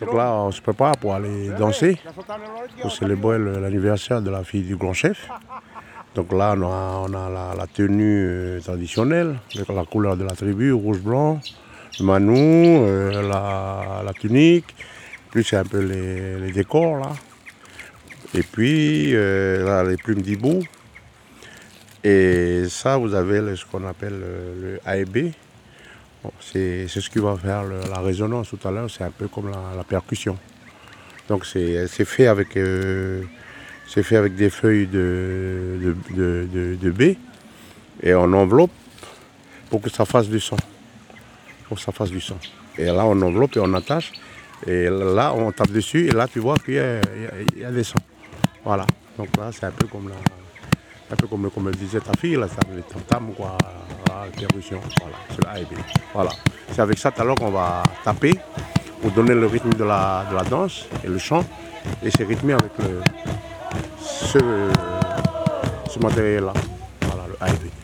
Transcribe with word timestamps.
Donc 0.00 0.14
là, 0.14 0.32
on 0.34 0.50
se 0.50 0.60
prépare 0.60 0.96
pour 0.96 1.14
aller 1.14 1.48
danser, 1.50 1.98
pour 2.80 2.92
célébrer 2.92 3.38
l'anniversaire 3.38 4.22
de 4.22 4.30
la 4.30 4.44
fille 4.44 4.62
du 4.62 4.76
grand 4.76 4.92
chef. 4.92 5.28
Donc 6.14 6.32
là, 6.32 6.54
on 6.56 7.12
a, 7.12 7.54
la, 7.56 7.66
tenue 7.66 8.24
euh, 8.26 8.60
traditionnelle, 8.60 9.36
avec 9.54 9.68
la 9.68 9.84
couleur 9.84 10.16
de 10.16 10.22
la 10.22 10.30
tribu, 10.36 10.72
rouge-blanc, 10.72 11.40
le 11.98 12.04
manou, 12.04 12.36
euh, 12.36 13.22
la, 13.22 14.12
tunique, 14.12 14.76
plus 15.34 15.52
un 15.52 15.64
peu 15.64 15.80
les, 15.80 16.52
décors 16.52 16.96
là. 16.96 17.12
Et 18.34 18.44
puis, 18.44 19.10
euh, 19.14 19.82
les 19.88 19.96
plumes 19.96 20.22
d'hibou. 20.22 20.60
Et 22.04 22.66
ça, 22.68 22.96
vous 22.96 23.14
avez 23.14 23.56
ce 23.56 23.64
qu'on 23.64 23.84
appelle 23.84 24.20
le 24.20 24.78
AEB, 24.86 25.32
c'est 26.40 26.86
ce 26.86 27.10
qui 27.10 27.18
va 27.18 27.36
faire 27.36 27.64
la 27.64 27.98
résonance 27.98 28.50
tout 28.50 28.68
à 28.68 28.70
l'heure, 28.70 28.88
c'est 28.88 29.02
un 29.02 29.10
peu 29.10 29.26
comme 29.26 29.50
la, 29.50 29.84
percussion. 29.84 30.38
Donc 31.28 31.46
c'est 31.46 31.88
fait, 32.04 32.26
avec, 32.26 32.56
euh, 32.56 33.22
fait 33.86 34.16
avec 34.16 34.36
des 34.36 34.50
feuilles 34.50 34.86
de, 34.86 35.96
de, 36.14 36.90
baie 36.90 37.16
et 38.02 38.14
on 38.14 38.32
enveloppe 38.34 38.70
pour 39.68 39.80
que 39.80 39.90
ça 39.90 40.04
fasse 40.04 40.28
du 40.28 40.38
son. 40.38 40.56
Pour 41.66 41.78
que 41.78 41.82
ça 41.82 41.92
fasse 41.92 42.10
du 42.10 42.20
son. 42.20 42.36
Et 42.78 42.84
là 42.84 43.04
on 43.06 43.20
enveloppe 43.22 43.56
et 43.56 43.60
on 43.60 43.74
attache. 43.74 44.12
Et 44.66 44.88
là 44.88 45.34
on 45.34 45.52
tape 45.52 45.70
dessus 45.70 46.06
et 46.06 46.12
là 46.12 46.26
tu 46.26 46.38
vois 46.38 46.56
qu'il 46.56 46.74
y, 46.74 47.64
a 47.64 47.70
des 47.70 47.84
sons. 47.84 47.98
Voilà. 48.64 48.86
Donc 49.18 49.28
là 49.36 49.50
c'est 49.52 49.66
un 49.66 49.70
peu 49.70 49.86
comme 49.86 50.08
la, 50.08 50.14
un 51.10 51.16
peu 51.16 51.26
comme, 51.26 51.50
comme 51.50 51.70
disait 51.72 52.00
ta 52.00 52.12
fille, 52.18 52.36
là, 52.36 52.48
ça, 52.48 52.56
les 52.74 52.82
tam 53.06 53.32
quoi, 53.36 53.56
la 54.08 54.26
percussion, 54.36 54.80
voilà, 55.00 55.16
c'est 55.30 55.44
la 55.44 55.78
Voilà. 56.12 56.30
C'est 56.72 56.80
avec 56.80 56.98
ça 56.98 57.12
l'heure 57.22 57.36
qu'on 57.36 57.50
va 57.50 57.82
taper 58.04 58.32
pour 59.00 59.10
donner 59.10 59.34
le 59.34 59.46
rythme 59.46 59.72
de 59.74 59.84
la, 59.84 60.24
de 60.30 60.34
la 60.34 60.42
danse 60.44 60.86
et 61.04 61.08
le 61.08 61.18
chant. 61.18 61.44
Et 62.02 62.10
c'est 62.10 62.24
rythmé 62.24 62.54
avec 62.54 62.72
le, 62.78 63.00
ce, 64.00 64.38
ce 65.90 65.98
matériel-là, 65.98 66.54
voilà, 67.02 67.24
le 67.28 67.46
AEB. 67.46 67.83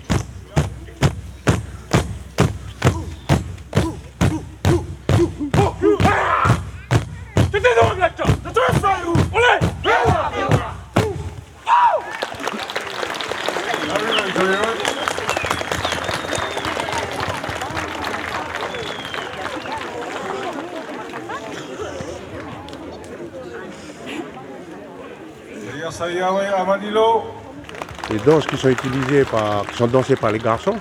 Les 28.10 28.18
danses 28.18 28.46
qui 28.46 28.56
sont 28.56 28.68
utilisées 28.70 29.24
par, 29.24 29.66
qui 29.66 29.76
sont 29.76 29.86
dansées 29.86 30.16
par 30.16 30.32
les 30.32 30.38
garçons, 30.38 30.76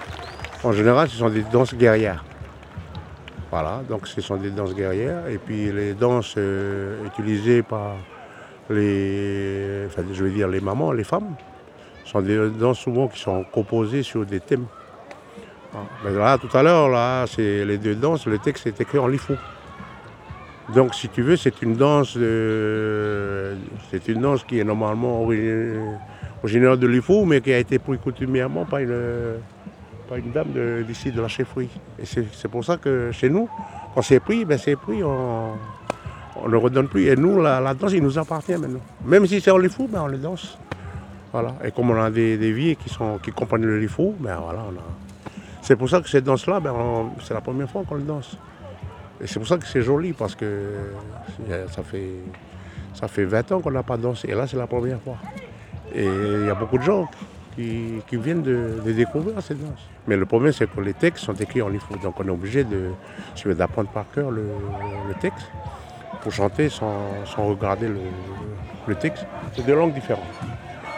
en 0.64 0.72
général, 0.72 1.10
ce 1.10 1.18
sont 1.18 1.30
des 1.30 1.44
danses 1.44 1.74
guerrières. 1.74 2.24
Voilà, 3.52 3.82
donc 3.90 4.08
ce 4.08 4.22
sont 4.22 4.38
des 4.38 4.52
danses 4.52 4.74
guerrières. 4.74 5.28
Et 5.28 5.38
puis 5.38 5.72
les 5.72 5.94
danses 5.94 6.36
euh, 6.38 7.06
utilisées 7.06 7.64
par 7.64 7.96
les, 8.70 9.86
enfin, 9.88 10.04
je 10.12 10.24
veux 10.24 10.30
dire 10.30 10.48
les 10.48 10.62
mamans, 10.62 10.92
les 10.92 11.04
femmes, 11.04 11.36
sont 12.10 12.22
des 12.22 12.50
danses 12.50 12.80
souvent 12.80 13.08
qui 13.08 13.20
sont 13.20 13.44
composées 13.44 14.04
sur 14.04 14.26
des 14.26 14.40
thèmes. 14.40 14.66
Mais 16.04 16.12
là, 16.12 16.38
tout 16.38 16.56
à 16.58 16.64
l'heure, 16.64 16.90
là, 16.90 17.26
c'est 17.28 17.64
les 17.64 17.78
deux 17.78 17.96
danses, 17.96 18.26
le 18.26 18.40
texte 18.40 18.66
est 18.66 18.82
écrit 18.82 18.98
en 18.98 19.08
lifou. 19.08 19.36
Donc, 20.74 20.96
si 20.96 21.10
tu 21.10 21.22
veux, 21.22 21.36
c'est 21.36 21.62
une 21.62 21.76
danse, 21.76 22.14
c'est 22.14 24.08
une 24.08 24.22
danse 24.22 24.44
qui 24.44 24.60
est 24.60 24.64
normalement 24.64 25.22
originaire 25.22 26.78
de 26.78 26.88
l'IFO, 26.88 27.26
mais 27.26 27.42
qui 27.42 27.54
a 27.54 27.60
été 27.60 27.80
pris 27.80 27.98
coutumièrement 27.98 28.66
par 28.66 28.80
une, 28.80 29.40
une 30.16 30.32
dame 30.32 30.84
d'ici, 30.88 31.12
de, 31.12 31.22
la 31.22 31.28
chefferie. 31.28 31.70
Et 32.00 32.06
c'est 32.06 32.48
pour 32.48 32.64
ça 32.64 32.78
que 32.78 33.12
chez 33.12 33.30
nous, 33.30 33.50
quand 33.94 34.02
c'est 34.02 34.20
pris, 34.20 34.46
ben 34.46 34.58
c'est 34.58 34.76
pris, 34.76 35.04
on, 35.04 35.54
ne 36.48 36.56
redonne 36.56 36.88
plus. 36.88 37.08
Et 37.08 37.16
nous, 37.16 37.42
la, 37.42 37.74
danse, 37.74 37.94
il 37.94 38.04
nous 38.04 38.18
appartient 38.18 38.58
maintenant. 38.58 38.82
Même 39.06 39.26
si 39.28 39.42
c'est 39.42 39.52
en 39.52 39.58
l'IFO, 39.58 39.88
ben 39.88 40.02
on 40.04 40.08
le 40.08 40.18
danse. 40.18 40.58
Voilà. 41.32 41.56
Et 41.64 41.72
comme 41.72 41.92
on 41.92 42.02
a 42.02 42.10
des, 42.10 42.38
des 42.38 42.52
vieilles 42.52 42.76
qui, 42.76 42.90
sont, 42.90 43.20
qui 43.20 43.32
comprennent 43.32 43.66
le 43.66 43.80
LIFO, 43.80 44.16
ben 44.20 44.38
voilà, 44.38 44.64
c'est 45.62 45.76
pour 45.76 45.90
ça 45.90 46.02
que 46.02 46.10
cette 46.10 46.24
danse-là, 46.24 46.60
ben 46.60 46.74
c'est 47.22 47.34
la 47.34 47.42
première 47.42 47.70
fois 47.70 47.84
qu'on 47.88 47.96
le 47.96 48.02
danse. 48.02 48.38
Et 49.22 49.28
c'est 49.28 49.40
pour 49.40 49.48
ça 49.48 49.58
que 49.58 49.68
c'est 49.68 49.82
joli, 49.82 50.14
parce 50.14 50.34
que 50.34 50.92
ça 51.70 51.84
fait, 51.84 52.10
ça 52.94 53.08
fait 53.08 53.26
20 53.26 53.52
ans 53.52 53.60
qu'on 53.60 53.72
n'a 53.72 53.84
pas 53.84 53.98
dansé. 53.98 54.30
Et 54.30 54.36
là, 54.36 54.48
c'est 54.48 54.58
la 54.58 54.68
première 54.68 55.00
fois. 55.02 55.18
Et 55.94 56.06
il 56.06 56.46
y 56.46 56.50
a 56.50 56.56
beaucoup 56.56 56.78
de 56.78 56.84
gens 56.84 57.08
qui, 57.56 58.02
viennent 58.14 58.42
de, 58.42 58.82
découvrir 58.86 59.42
cette 59.42 59.62
danse. 59.62 59.80
Mais 60.08 60.16
le 60.16 60.26
problème, 60.26 60.54
c'est 60.54 60.70
que 60.70 60.80
les 60.80 60.94
textes 60.94 61.26
sont 61.26 61.34
écrits 61.34 61.62
en 61.62 61.70
livre. 61.70 61.88
Donc 62.02 62.20
on 62.20 62.26
est 62.26 62.32
obligé 62.32 62.66
d'apprendre 63.46 63.90
par 63.90 64.06
cœur 64.12 64.32
le, 64.32 64.48
texte 65.20 65.52
pour 66.22 66.32
chanter 66.32 66.70
sans, 66.70 66.92
regarder 67.38 67.88
le, 67.88 68.96
texte. 68.96 69.26
C'est 69.56 69.66
deux 69.66 69.76
langues 69.76 69.94
différentes. 69.94 70.24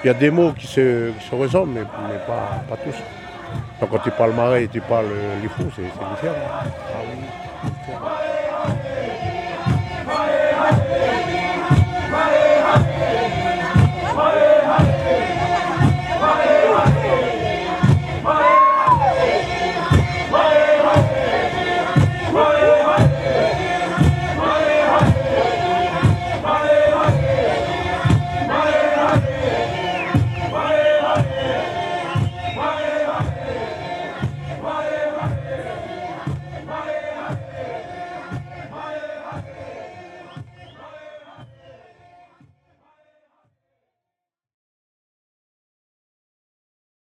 Il 0.03 0.07
y 0.07 0.09
a 0.09 0.13
des 0.13 0.31
mots 0.31 0.51
qui 0.53 0.67
se, 0.67 1.11
ressemblent, 1.31 1.73
mais, 1.73 1.83
pas, 2.25 2.77
tous. 2.83 2.95
Donc 3.79 3.89
quand 3.89 3.99
tu 3.99 4.11
parles 4.11 4.33
marais 4.33 4.63
et 4.63 4.67
tu 4.67 4.81
parles 4.81 5.05
l'ifou, 5.41 5.63
c'est 5.75 5.83
différent. 5.83 6.35
Ah 8.03 8.30